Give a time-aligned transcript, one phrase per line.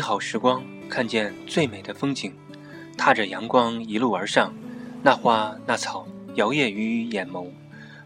[0.00, 2.32] 美好时光，看见最美的风景，
[2.96, 4.50] 踏着阳光一路而上，
[5.02, 7.48] 那花那草摇曳于眼眸，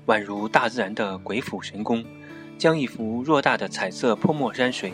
[0.06, 2.04] 宛如大自然的鬼斧神工，
[2.58, 4.92] 将一幅偌大的彩色泼墨山水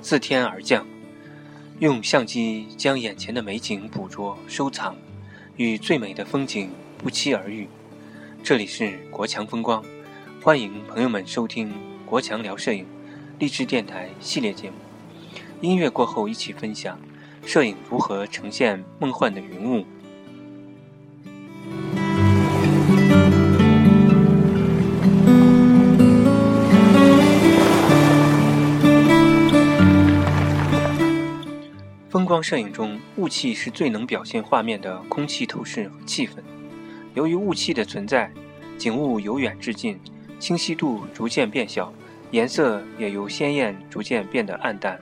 [0.00, 0.86] 自天而降，
[1.78, 4.96] 用相机将眼前的美景捕捉收藏，
[5.56, 7.68] 与最美的风景不期而遇。
[8.42, 9.84] 这里是国强风光，
[10.42, 11.70] 欢迎朋友们收听
[12.06, 12.86] 国强聊摄影
[13.38, 14.89] 励志电台系列节目。
[15.60, 16.98] 音乐过后，一起分享
[17.44, 19.84] 摄影如何呈现梦幻的云雾。
[32.08, 36.32] 风光摄影中，雾气是最能表现画面的空气透视和气氛。
[37.14, 38.30] 由于雾气的存在，
[38.78, 40.00] 景物由远至近，
[40.38, 41.92] 清晰度逐渐变小，
[42.30, 44.98] 颜色也由鲜艳逐渐变得暗淡。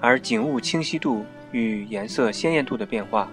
[0.00, 3.28] 而景物清晰度与颜色鲜艳度的变化，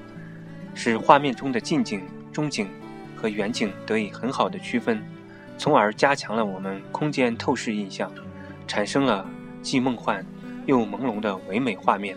[0.73, 2.67] 使画面中的近景、中景
[3.16, 5.03] 和远景得以很好的区分，
[5.58, 8.11] 从而加强了我们空间透视印象，
[8.67, 9.30] 产生了
[9.61, 10.25] 既梦幻
[10.66, 12.16] 又朦胧的唯美画面。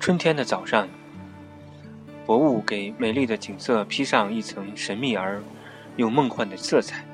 [0.00, 0.88] 春天的早上，
[2.26, 5.40] 薄雾给美丽的景色披上一层神秘而
[5.94, 7.04] 又梦幻的色彩，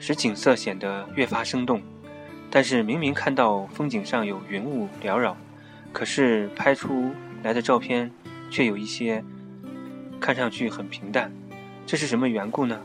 [0.00, 1.80] 使景色显得越发生动。
[2.54, 5.36] 但是明明看到风景上有云雾缭绕，
[5.92, 7.10] 可是拍出
[7.42, 8.08] 来的照片
[8.48, 9.24] 却有一些
[10.20, 11.32] 看上去很平淡，
[11.84, 12.80] 这是什么缘故呢？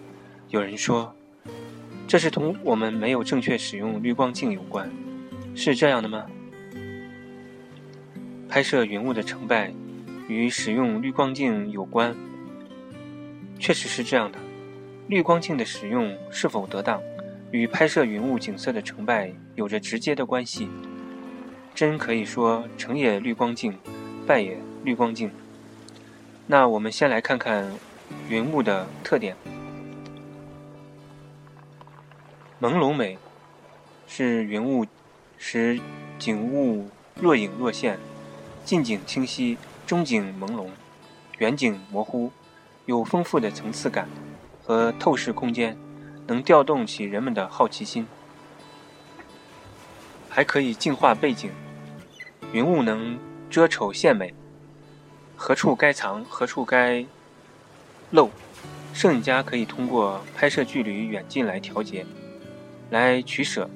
[0.48, 1.16] 有人说，
[2.08, 4.90] 这是同我们没有正确使用滤光镜有关，
[5.54, 6.26] 是这样的吗？
[8.50, 9.72] 拍摄云雾的成败
[10.28, 12.16] 与使用滤光镜有关，
[13.60, 14.40] 确实是这样的。
[15.06, 17.00] 滤光镜的使用是否得当？
[17.52, 20.70] 与拍摄云雾景色的成败有着直接的关系，
[21.74, 23.76] 真可以说成也滤光镜，
[24.28, 25.32] 败也滤光镜。
[26.46, 27.72] 那我们先来看看
[28.28, 29.36] 云雾的特点：
[32.62, 33.18] 朦胧美，
[34.08, 34.86] 是云雾
[35.38, 35.80] 使
[36.20, 37.98] 景物若隐若现，
[38.64, 39.58] 近景清晰，
[39.88, 40.68] 中景朦胧，
[41.40, 42.32] 远景模糊，
[42.86, 44.08] 有丰富的层次感
[44.62, 45.76] 和透视空间。
[46.30, 48.06] 能调动起人们的好奇心，
[50.30, 51.50] 还可以净化背景。
[52.54, 53.18] 云雾能
[53.50, 54.32] 遮丑现美，
[55.36, 57.04] 何处该藏，何处该
[58.12, 58.30] 露，
[58.94, 62.06] 摄影家可以通过拍摄距离远近来调节，
[62.92, 63.68] 来取舍。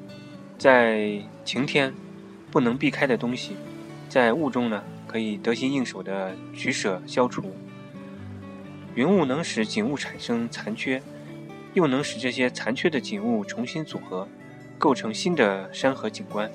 [0.60, 1.92] 在晴天，
[2.52, 3.58] 不能避开的东西，
[4.08, 7.52] 在雾中呢，可以得心应手的取舍消除。
[8.94, 11.02] 云雾能使景物产生残缺。
[11.74, 14.28] 又能使这些残缺的景物重新组合，
[14.78, 16.50] 构成新的山河景观。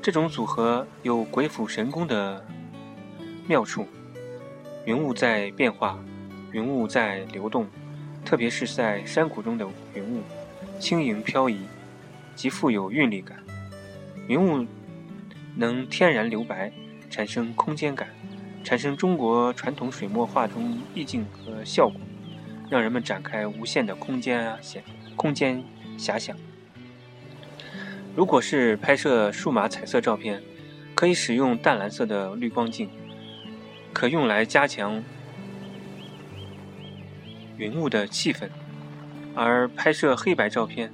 [0.00, 2.44] 这种组合有鬼斧神工的
[3.48, 3.86] 妙处。
[4.84, 5.98] 云雾在变化，
[6.52, 7.66] 云雾在流动，
[8.24, 10.22] 特别是在山谷中的云雾，
[10.78, 11.60] 轻盈飘移，
[12.34, 13.42] 极富有韵律感。
[14.28, 14.66] 云雾
[15.56, 16.70] 能天然留白，
[17.08, 18.08] 产生空间感，
[18.62, 21.98] 产生中国传统水墨画中意境和效果。
[22.70, 24.82] 让人们展开无限的空间啊，想
[25.16, 25.62] 空间
[25.98, 26.36] 遐想。
[28.16, 30.42] 如果是拍摄数码彩色照片，
[30.94, 32.88] 可以使用淡蓝色的滤光镜，
[33.92, 35.02] 可用来加强
[37.56, 38.48] 云雾的气氛；
[39.34, 40.92] 而拍摄黑白照片，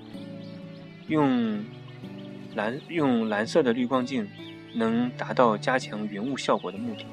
[1.06, 1.64] 用
[2.54, 4.28] 蓝用蓝色的滤光镜，
[4.74, 7.06] 能达到加强云雾效果的目的。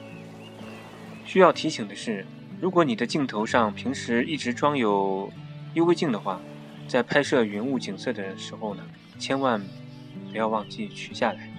[1.26, 2.26] 需要提醒的是。
[2.60, 5.32] 如果你的镜头上平时一直装有
[5.76, 6.42] UV 镜的话，
[6.88, 8.84] 在拍摄云雾景色的时候呢，
[9.20, 9.64] 千万
[10.32, 11.54] 不要忘记取下来，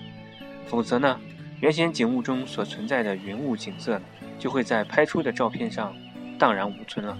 [0.66, 1.20] 否则呢，
[1.60, 4.02] 原先景物中所存在的云雾景色
[4.40, 5.96] 就会在拍出的照片上
[6.36, 7.16] 荡然无存了。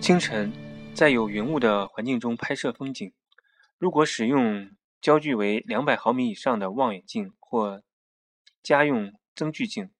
[0.00, 0.52] 清晨，
[0.94, 3.12] 在有云雾的环境中拍摄风景，
[3.78, 4.70] 如果使用
[5.00, 7.82] 焦距为两百毫米以上的望远镜或
[8.62, 9.90] 家用增距镜。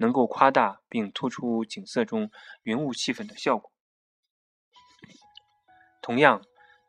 [0.00, 2.30] 能够夸大并突出景色中
[2.62, 3.70] 云雾气氛的效果。
[6.02, 6.42] 同样，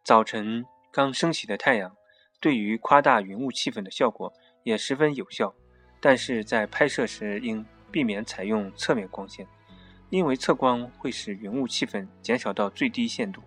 [0.04, 1.96] 早晨刚升起的太阳
[2.40, 5.54] 对于夸大云雾气氛的效果也十分有效，
[6.00, 9.46] 但是在拍摄时应避免采用侧面光线，
[10.10, 13.44] 因为侧光会使云雾气氛减少到最低限度。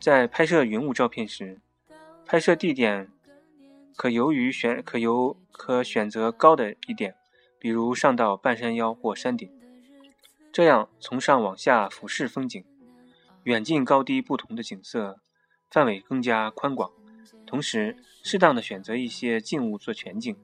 [0.00, 1.60] 在拍摄云雾照片时，
[2.26, 3.08] 拍摄地点
[3.94, 7.14] 可由于选可由可选择高的一点。
[7.62, 9.48] 比如上到半山腰或山顶，
[10.52, 12.64] 这样从上往下俯视风景，
[13.44, 15.20] 远近高低不同的景色
[15.70, 16.90] 范围更加宽广，
[17.46, 20.36] 同时，适当的选择一些静物做全景，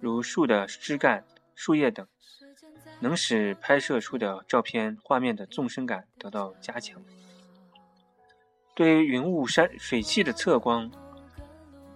[0.00, 1.24] 如树的枝干、
[1.54, 2.04] 树叶等，
[2.98, 7.00] 能使拍摄出的照片画面的纵深感得到加强。
[8.74, 10.90] 对云雾、山水汽的测光，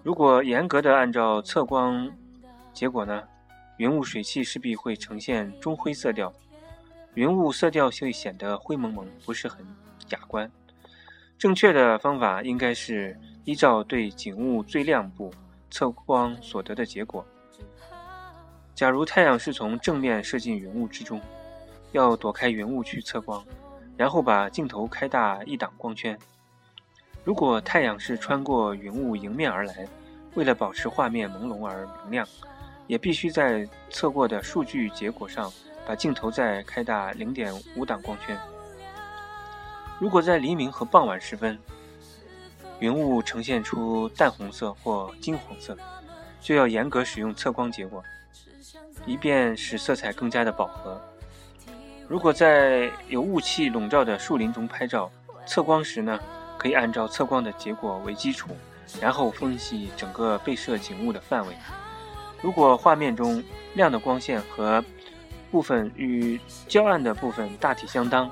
[0.04, 2.08] 如果严格的按照测光，
[2.72, 3.24] 结果呢，
[3.80, 6.30] 云雾、水汽势必会呈现中灰色调，
[7.14, 9.66] 云雾色调会显得灰蒙蒙，不是很
[10.10, 10.52] 雅观。
[11.38, 15.32] 正确的方法应该是依照对景物最亮部
[15.70, 17.24] 测光所得的结果。
[18.74, 21.18] 假如太阳是从正面射进云雾之中，
[21.92, 23.42] 要躲开云雾去测光，
[23.96, 26.18] 然后把镜头开大一档光圈。
[27.24, 29.88] 如果太阳是穿过云雾迎面而来，
[30.34, 32.28] 为了保持画面朦胧而明亮，
[32.90, 35.48] 也必须在测过的数据结果上
[35.86, 38.36] 把镜头再开大零点五档光圈。
[40.00, 41.56] 如果在黎明和傍晚时分，
[42.80, 45.78] 云雾呈现出淡红色或金黄色，
[46.40, 48.02] 就要严格使用测光结果，
[49.06, 51.00] 以便使色彩更加的饱和。
[52.08, 55.08] 如果在有雾气笼罩的树林中拍照，
[55.46, 56.18] 测光时呢，
[56.58, 58.48] 可以按照测光的结果为基础，
[59.00, 61.54] 然后分析整个被摄景物的范围。
[62.42, 63.42] 如果画面中
[63.74, 64.84] 亮的光线和
[65.50, 66.38] 部分与
[66.68, 68.30] 较暗的部分大体相当，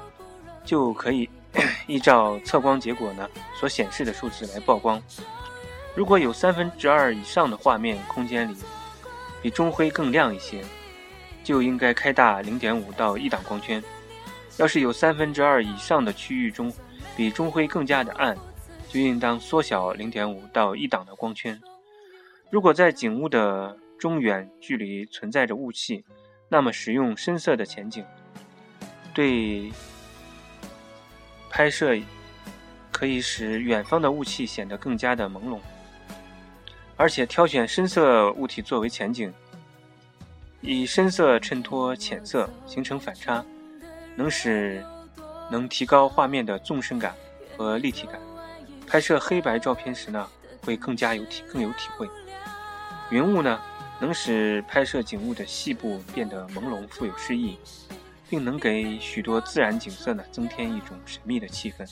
[0.64, 1.28] 就可以。
[1.88, 3.26] 依照测光结果呢
[3.58, 5.02] 所显示的数字来曝光。
[5.94, 8.54] 如果有三分之二以上的画面空间里
[9.40, 10.62] 比中灰更亮一些，
[11.42, 13.80] 就应该开大零点五到一档光圈；
[14.58, 16.70] 要是有三分之二以上的区域中
[17.16, 18.36] 比中灰更加的暗，
[18.86, 21.58] 就应当缩小零点五到一档的光圈。
[22.50, 26.04] 如果在景物的中远距离存在着雾气，
[26.48, 28.04] 那么使用深色的前景
[29.12, 29.72] 对。
[31.50, 31.96] 拍摄
[32.92, 35.58] 可以使远方的雾气显得更加的朦胧，
[36.94, 39.32] 而且挑选深色物体作为前景，
[40.60, 43.42] 以深色衬托浅色，形成反差，
[44.14, 44.84] 能使
[45.50, 47.14] 能提高画面的纵深感
[47.56, 48.20] 和立体感。
[48.86, 50.28] 拍摄黑白照片时呢，
[50.62, 52.06] 会更加有体更有体会。
[53.10, 53.58] 云雾呢，
[54.00, 57.58] 能使拍摄景物的细部变得朦胧，富有诗意。
[58.30, 61.88] 并能给许多自然景色呢增添一种神秘的气氛。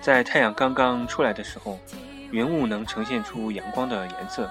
[0.00, 1.78] 在太阳刚刚出来的时候，
[2.30, 4.50] 云雾能呈现出阳光的颜色，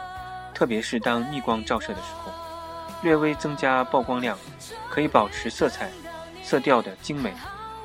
[0.53, 2.31] 特别是当逆光照射的时候，
[3.01, 4.37] 略微增加曝光量，
[4.91, 5.89] 可以保持色彩、
[6.43, 7.33] 色调的精美。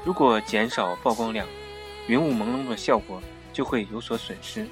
[0.05, 1.47] 如果减少曝光量，
[2.07, 4.69] 云雾朦胧的效果就会有所损失。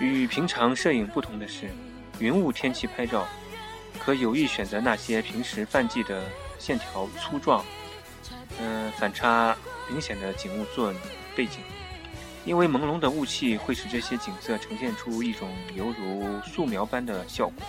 [0.00, 1.70] 与平常摄影不同的是，
[2.18, 3.26] 云雾天气拍照，
[3.98, 6.22] 可有意选择那些平时泛迹的。
[6.58, 7.62] 线条粗壮，
[8.58, 9.54] 嗯，反差
[9.90, 10.92] 明显的景物做
[11.36, 11.60] 背景，
[12.46, 17.66] 因为朦胧的雾气会使这些景色呈现出一种犹如素描般的效果。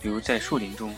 [0.00, 0.92] 比如在树林中，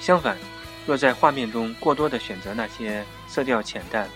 [0.00, 0.38] 相反，
[0.86, 4.08] 若在画面中过多的选择那些色调浅淡、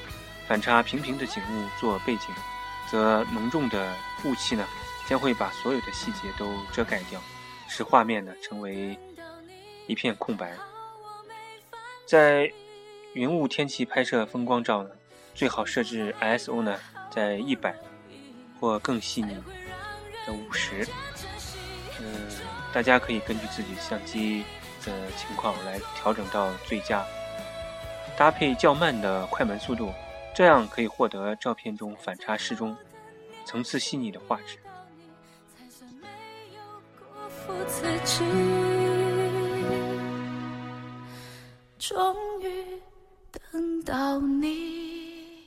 [0.49, 2.29] 反差平平的景物做背景，
[2.91, 3.95] 则浓重的
[4.25, 4.67] 雾气呢，
[5.09, 7.21] 将会把所有的细节都遮盖掉，
[7.69, 8.99] 使画面呢成为。
[9.89, 10.53] 一片空白。
[12.07, 12.51] 在
[13.15, 14.91] 云雾天气拍摄风光照呢，
[15.35, 16.79] 最好设置 ISO 呢
[17.11, 17.75] 在一百
[18.61, 19.35] 或更细腻
[20.25, 20.87] 的五十。
[22.01, 22.29] 嗯，
[22.73, 24.45] 大家可以根据自己相机
[24.85, 27.05] 的情况来调整到最佳。
[28.17, 29.93] 搭配较慢的快门速度，
[30.33, 32.75] 这样可以获得照片中反差适中、
[33.45, 34.59] 层次细腻的画质。
[37.73, 38.23] 自己
[41.79, 42.83] 终于
[43.33, 45.47] 等到你。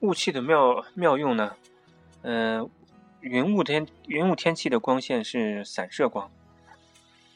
[0.00, 1.54] 雾气的妙妙用呢？
[2.22, 2.70] 嗯，
[3.20, 6.32] 云雾天云雾天气的光线是散射光，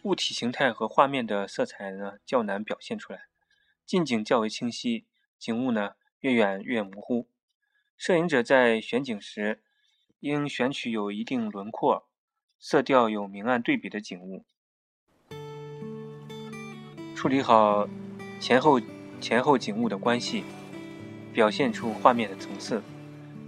[0.03, 3.27] 物体形态和画面的色彩呢较难表现出来，
[3.85, 5.05] 近景较为清晰，
[5.39, 5.91] 景物呢
[6.21, 7.27] 越远越模糊。
[7.97, 9.61] 摄影者在选景时。
[10.21, 12.09] 应选取有一定轮廓、
[12.59, 14.45] 色调有明暗对比的景物，
[17.15, 17.89] 处理好
[18.41, 18.81] 前后
[19.21, 20.43] 前后景物的关系，
[21.33, 22.83] 表现出画面的层次。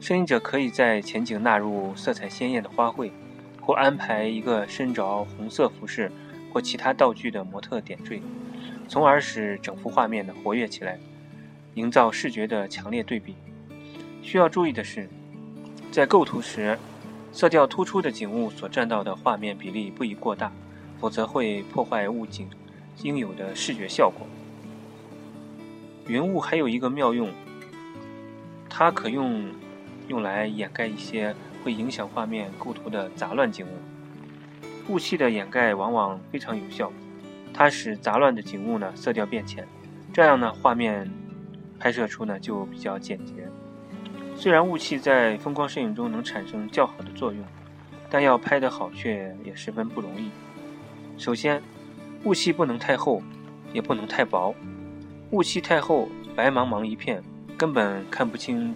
[0.01, 3.11] 摄影者可以在前景纳入色彩鲜艳的花卉，
[3.61, 6.13] 或安排一个身着红色服饰
[6.53, 8.23] 或其他道具的模特点缀，
[8.87, 11.01] 从而使整幅画面呢活跃起来，
[11.75, 13.35] 营造视觉的强烈对比。
[14.23, 15.09] 需要注意的是。
[15.93, 16.79] 在构图时，
[17.33, 20.53] 色调突出的景物所占到的画面比例不宜过大，
[21.01, 22.49] 否则会破坏物景
[23.03, 24.25] 应有的视觉效果。
[26.07, 27.29] 云雾还有一个妙用，
[28.69, 29.45] 它可用
[30.07, 31.35] 用来掩盖一些
[31.65, 34.93] 会影响画面构图的杂乱景物。
[34.93, 36.93] 雾气的掩盖往往非常有效，
[37.53, 39.67] 它使杂乱的景物呢色调变浅，
[40.13, 41.11] 这样呢画面
[41.81, 43.49] 拍摄出呢就比较简洁。
[44.37, 47.43] 虽然雾气在风光摄影中能产生较好的作用，
[48.09, 50.31] 但要拍得好却也十分不容易。
[51.19, 51.61] 首先，
[52.25, 53.23] 雾气不能太厚，
[53.73, 54.55] 也不能太薄。
[55.31, 57.23] 雾气太厚，白茫茫一片，
[57.57, 58.75] 根本看不清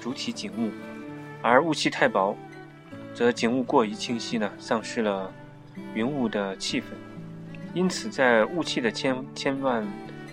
[0.00, 0.70] 主体景物；
[1.42, 2.36] 而雾气太薄，
[3.14, 5.32] 则景物过于清晰呢，丧失了
[5.94, 6.84] 云雾的气氛。
[7.74, 9.86] 因此，在雾气的千千万、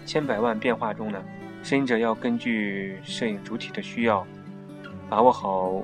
[0.05, 1.23] 千百万变化中呢，
[1.63, 4.27] 摄影者要根据摄影主体的需要，
[5.09, 5.83] 把握好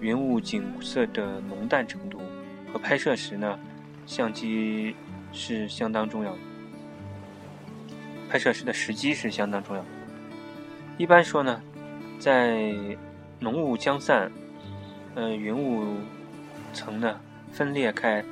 [0.00, 2.20] 云雾景色的浓淡程度
[2.72, 3.58] 和拍摄时呢。
[4.04, 4.94] 相机
[5.32, 6.38] 是相当重要的，
[8.30, 9.88] 拍摄时的时机是相当重要的。
[10.96, 11.60] 一般说呢，
[12.20, 12.72] 在
[13.40, 14.30] 浓雾将散，
[15.16, 15.96] 呃，云雾
[16.72, 17.20] 层呢
[17.50, 18.24] 分裂开，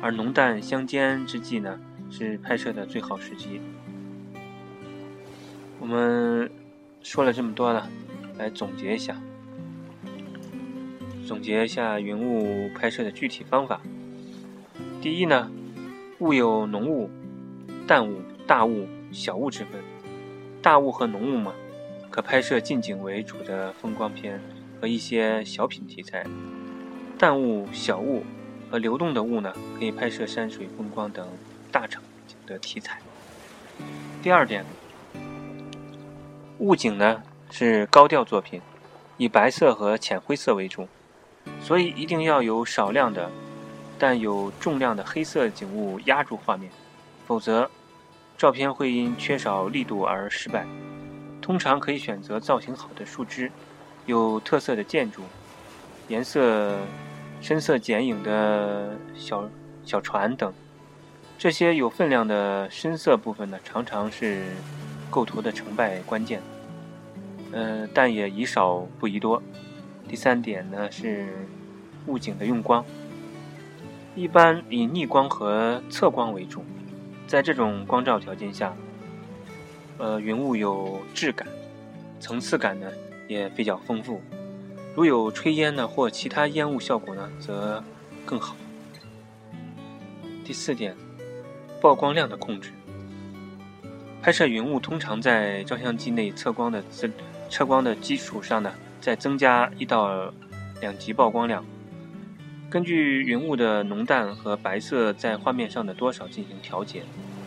[0.00, 1.78] 而浓淡相间之际呢，
[2.10, 3.60] 是拍摄的最好时机。
[5.80, 6.50] 我们
[7.02, 7.88] 说了这么多了，
[8.36, 9.16] 来总结一下，
[11.26, 13.80] 总结一下云雾拍摄的具体方法。
[15.00, 15.50] 第一呢，
[16.18, 17.08] 雾有浓雾、
[17.86, 19.80] 淡雾、大雾、小雾之分。
[20.60, 21.54] 大雾和浓雾嘛，
[22.10, 24.40] 可拍摄近景为主的风光片
[24.80, 26.24] 和一些小品题材；
[27.16, 28.24] 淡雾、小雾
[28.68, 31.26] 和流动的雾呢，可以拍摄山水风光等
[31.70, 33.00] 大场景的题材。
[34.20, 34.64] 第二点，
[36.58, 38.60] 雾景呢是高调作品，
[39.16, 40.88] 以白色和浅灰色为主，
[41.62, 43.30] 所以一定要有少量的。
[44.00, 46.70] 但有重量的黑色景物压住画面，
[47.26, 47.68] 否则
[48.36, 50.64] 照片会因缺少力度而失败。
[51.42, 53.50] 通常可以选择造型好的树枝、
[54.06, 55.22] 有特色的建筑、
[56.06, 56.76] 颜色
[57.40, 59.50] 深色剪影的小
[59.84, 60.52] 小船等。
[61.36, 64.44] 这些有分量的深色部分呢，常常是
[65.10, 66.40] 构图的成败关键。
[67.52, 69.42] 呃，但也宜少不宜多。
[70.06, 71.46] 第三点呢是
[72.06, 72.84] 物景的用光。
[74.14, 76.64] 一般以逆光和侧光为主，
[77.26, 78.74] 在这种光照条件下，
[79.96, 81.46] 呃，云雾有质感，
[82.18, 82.90] 层次感呢
[83.28, 84.20] 也比较丰富。
[84.96, 87.82] 如有炊烟呢或其他烟雾效果呢，则
[88.26, 88.56] 更好。
[90.44, 90.96] 第四点，
[91.80, 92.72] 曝光量的控制。
[94.20, 97.10] 拍摄云雾通常在照相机内测光的自
[97.48, 100.32] 测光的基础上呢，再增加一到
[100.80, 101.64] 两级曝光量。
[102.68, 107.02] 根据云雾的浓淡和白色在画面上的多少进行调节，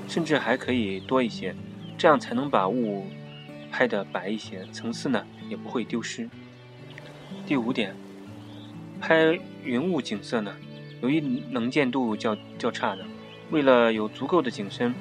[0.07, 1.53] 甚至还可以多一些，
[1.97, 3.05] 这样才能把雾
[3.69, 6.27] 拍得白一些，层次呢也不会丢失。
[7.45, 7.93] 第五点，
[8.99, 10.55] 拍云雾景色呢，
[11.01, 11.19] 由于
[11.51, 13.05] 能见度较较差的，
[13.51, 14.95] 为了有足够的景深，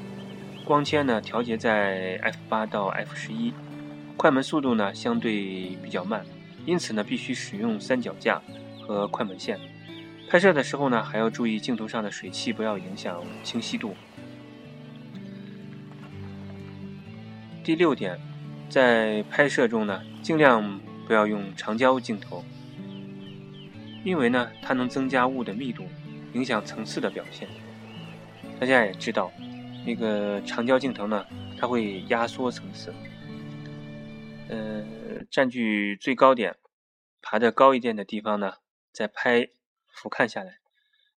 [0.71, 3.53] 光纤呢调节在 f 八到 f 十一，
[4.17, 6.25] 快门速度呢相对比较慢，
[6.65, 8.41] 因此呢必须使用三脚架
[8.81, 9.59] 和快门线。
[10.29, 13.97] 拍摄的时候呢，还要注意镜头上的水汽不要影响清晰度。
[17.65, 18.17] 第六点，
[18.69, 22.45] 在拍摄中呢，尽量不要用长焦镜头，
[24.05, 25.89] 因为呢，它能增加雾的密度，
[26.35, 27.49] 影响层次的表现。
[28.61, 29.33] 大家也知道，
[29.87, 31.27] 那个长焦镜头呢，
[31.59, 32.93] 它会压缩层次，
[34.49, 36.57] 呃，占据最高点，
[37.23, 38.59] 爬得高一点的地方呢，
[38.93, 39.51] 再拍。
[39.93, 40.61] 俯瞰下来，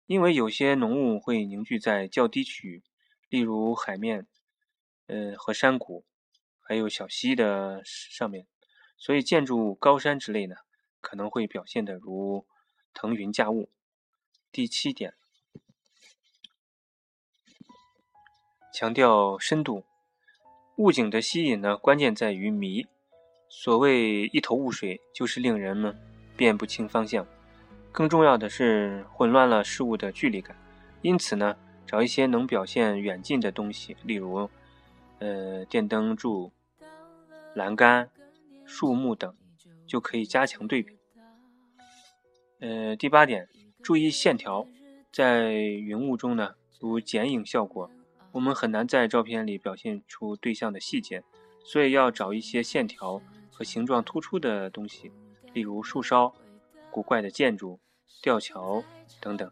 [0.08, 2.84] 因为有些浓雾会凝聚在较低区域，
[3.30, 4.28] 例如海面、
[5.06, 6.04] 呃和山谷，
[6.60, 8.48] 还有小溪的上面，
[8.98, 10.56] 所以建筑、高山之类呢，
[11.00, 12.46] 可能会表现的如
[12.94, 13.70] 腾云驾雾。
[14.52, 15.14] 第七点，
[18.74, 19.84] 强调深度，
[20.78, 22.88] 雾景的吸引呢，关键在于迷。
[23.48, 25.96] 所谓一头雾水，就是令人们
[26.36, 27.24] 辨不清方向。
[27.92, 30.58] 更重要的是混乱了事物的距离感，
[31.04, 34.50] 因此呢，找一些能表现远近的东西，例如，
[35.20, 36.52] 呃，电灯柱、
[37.54, 38.10] 栏杆、
[38.66, 39.36] 树木等，
[39.86, 40.98] 就可以加强对比。
[42.60, 43.48] 呃，第八点，
[43.84, 44.66] 注意线条，
[45.12, 47.92] 在云雾中呢，如剪影效果，
[48.34, 51.24] 我们很难在照片里表现出对象的细节，
[51.64, 55.10] 所以要找一些线条和形状突出的东西，
[55.54, 56.34] 例如树梢。
[56.92, 57.80] 古怪的建筑、
[58.22, 58.84] 吊桥
[59.20, 59.52] 等等。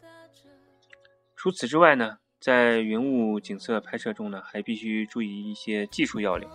[1.36, 6.48] 除此之外呢，在云雾景色拍摄中呢，还必须注意一些技术要领。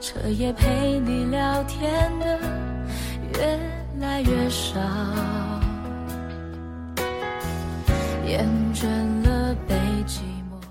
[0.00, 2.40] 彻夜陪你聊天的
[3.34, 3.60] 越
[4.00, 4.80] 来越少，
[8.30, 8.86] 厌倦
[9.24, 9.74] 了被
[10.06, 10.62] 寂寞。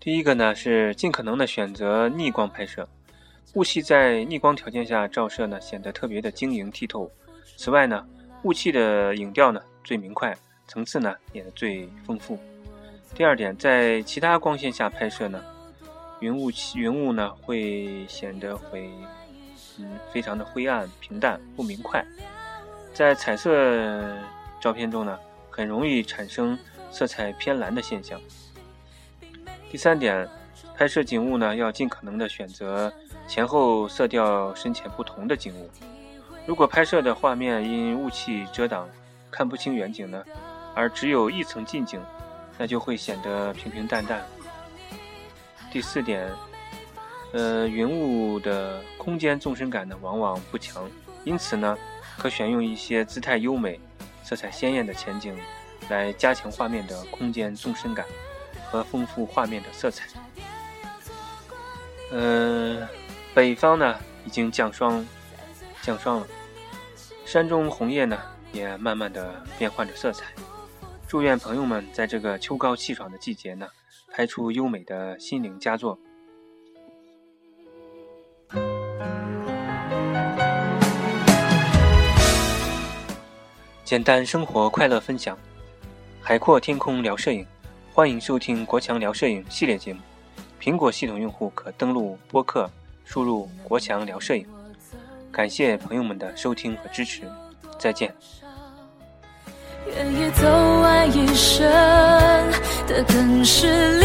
[0.00, 2.88] 第一个呢是尽可能的选择逆光拍摄，
[3.54, 7.08] 雾气在逆光条件下照射呢，显得特别的晶莹剔透。
[7.56, 8.04] 此外呢，
[8.42, 12.36] 雾气的影调呢最明快，层次呢也最丰富。
[13.14, 15.40] 第二点，在其他光线下拍摄呢。
[16.18, 18.90] 云雾云雾呢，会显得会
[19.78, 22.04] 嗯非常的灰暗、平淡、不明快。
[22.92, 24.02] 在彩色
[24.60, 25.16] 照片中呢，
[25.50, 26.58] 很容易产生
[26.94, 28.20] 色彩偏蓝的现象。
[29.68, 30.28] 第三点，
[30.76, 32.92] 拍摄景物呢，要尽可能的选择
[33.26, 35.68] 前后色调深浅不同的景物。
[36.46, 38.88] 如果拍摄的画面因雾气遮挡
[39.28, 40.22] 看不清远景呢，
[40.72, 42.00] 而只有一层近景，
[42.56, 44.24] 那就会显得平平淡淡。
[45.72, 46.30] 第四点，
[47.32, 50.88] 呃，云雾的空间纵深感呢，往往不强，
[51.24, 51.76] 因此呢，
[52.16, 53.80] 可选用一些姿态优美、
[54.22, 55.36] 色彩鲜艳的前景，
[55.88, 58.04] 来加强画面的空间纵深感
[58.66, 60.08] 和丰富画面的色彩。
[62.10, 62.88] 呃，
[63.34, 65.06] 北方呢已经降霜，
[65.82, 66.26] 降霜了，
[67.24, 68.18] 山中红叶呢
[68.52, 70.26] 也慢慢的变换着色彩。
[71.08, 73.66] 祝愿朋友们在这个秋高气爽的季节呢。
[74.16, 75.98] 拍出优美的心灵佳作。
[83.84, 85.36] 简单生活，快乐分享，
[86.26, 87.46] 海阔天空聊摄影，
[87.92, 90.00] 欢迎收听国强聊摄影系列节目。
[90.58, 92.68] 苹果系统用户可登录播客，
[93.04, 94.46] 输入“国强聊摄影”。
[95.30, 97.30] 感谢朋友们的收听和支持，
[97.78, 98.14] 再见。
[99.86, 100.48] 愿走
[100.80, 101.62] 完一生
[102.86, 103.98] 的更是